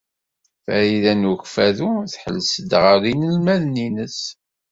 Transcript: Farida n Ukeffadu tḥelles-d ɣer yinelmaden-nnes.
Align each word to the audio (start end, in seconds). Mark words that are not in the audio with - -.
Farida 0.63 1.13
n 1.15 1.29
Ukeffadu 1.31 1.91
tḥelles-d 2.11 2.71
ɣer 2.83 2.99
yinelmaden-nnes. 3.07 4.19